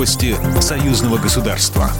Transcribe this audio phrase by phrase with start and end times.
[0.00, 1.90] Новости союзного государства.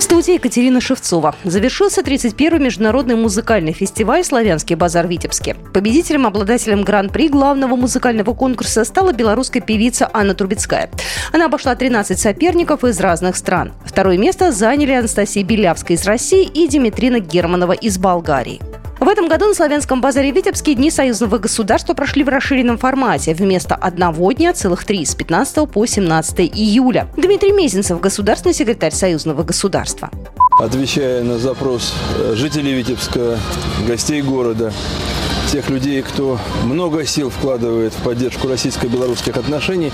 [0.00, 1.36] В студии Екатерина Шевцова.
[1.44, 5.54] Завершился 31-й международный музыкальный фестиваль «Славянский базар Витебске».
[5.72, 10.90] Победителем, обладателем гран-при главного музыкального конкурса стала белорусская певица Анна Трубецкая.
[11.32, 13.72] Она обошла 13 соперников из разных стран.
[13.84, 18.60] Второе место заняли Анастасия Белявская из России и Димитрина Германова из Болгарии.
[18.98, 23.34] В этом году на Славянском базаре Витебске Дни союзного государства прошли в расширенном формате.
[23.34, 27.06] Вместо одного дня целых три с 15 по 17 июля.
[27.14, 30.10] Дмитрий Мезенцев, государственный секретарь союзного государства.
[30.58, 33.38] Отвечая на запрос э, жителей Витебска,
[33.86, 34.72] гостей города,
[35.56, 39.90] тех людей, кто много сил вкладывает в поддержку российско-белорусских отношений,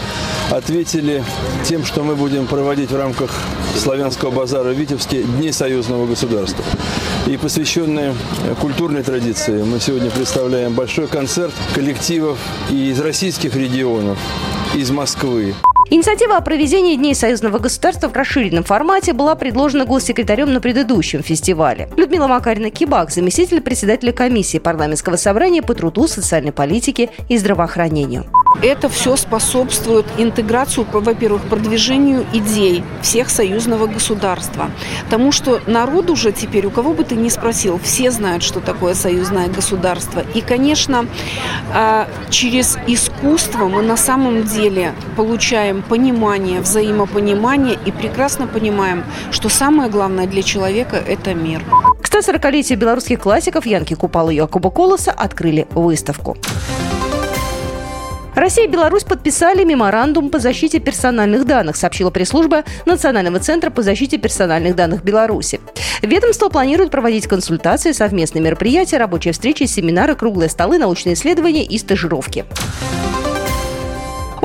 [0.51, 1.23] ответили
[1.65, 3.31] тем, что мы будем проводить в рамках
[3.79, 6.65] славянского базара в Витебске Дни союзного государства.
[7.29, 8.17] И посвященные
[8.61, 14.19] культурной традиции мы сегодня представляем большой концерт коллективов из российских регионов,
[14.75, 15.55] из Москвы.
[15.93, 21.91] Инициатива о проведении Дней союзного государства в расширенном формате была предложена госсекретарем на предыдущем фестивале.
[21.99, 28.25] Людмила Макарина Кибак, заместитель председателя комиссии парламентского собрания по труду, социальной политике и здравоохранению.
[28.61, 34.71] Это все способствует интеграцию, во-первых, продвижению идей всех союзного государства.
[35.05, 38.95] Потому что народ уже теперь, у кого бы ты ни спросил, все знают, что такое
[38.95, 40.23] союзное государство.
[40.35, 41.07] И, конечно,
[41.73, 49.91] а, через искусство мы на самом деле получаем понимание, взаимопонимание и прекрасно понимаем, что самое
[49.91, 51.65] главное для человека– это мир.
[52.01, 56.37] К 140-летию белорусских классиков Янки Купала и Якуба Колоса открыли выставку.
[58.35, 64.17] Россия и Беларусь подписали меморандум по защите персональных данных, сообщила пресс-служба Национального центра по защите
[64.17, 65.61] персональных данных Беларуси.
[66.01, 72.47] Ведомство планирует проводить консультации, совместные мероприятия, рабочие встречи, семинары, круглые столы, научные исследования и стажировки.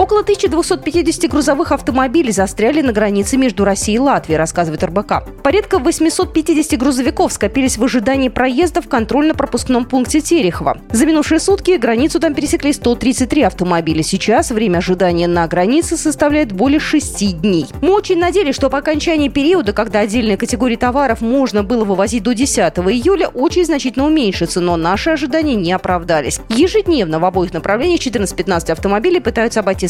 [0.08, 5.44] Около 1250 грузовых автомобилей застряли на границе между Россией и Латвией, рассказывает РБК.
[5.44, 10.78] Порядка 850 грузовиков скопились в ожидании проезда в контрольно-пропускном пункте Терехова.
[10.94, 14.02] За минувшие сутки границу там пересекли 133 автомобиля.
[14.02, 17.66] Сейчас время ожидания на границе составляет более 6 дней.
[17.82, 22.34] Мы очень надеялись, что по окончании периода, когда отдельные категории товаров можно было вывозить до
[22.34, 26.40] 10 июля, очень значительно уменьшится, но наши ожидания не оправдались.
[26.48, 29.90] Ежедневно в обоих направлениях 14-15 автомобилей пытаются обойти